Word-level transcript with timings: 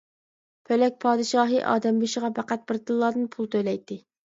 پولەك 0.69 0.97
پادىشاھى 1.05 1.61
ئادەم 1.73 2.01
بېشىغا 2.05 2.33
پەقەت 2.41 2.65
بىر 2.73 2.83
تىللادىن 2.91 3.31
پۇل 3.37 3.55
تۆلەيتتى. 3.55 4.03